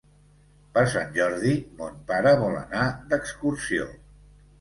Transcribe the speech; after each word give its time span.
Per 0.77 0.83
Sant 0.93 1.11
Jordi 1.17 1.51
mon 1.81 1.99
pare 2.11 2.31
vol 2.39 2.57
anar 2.61 2.87
d'excursió. 3.13 3.87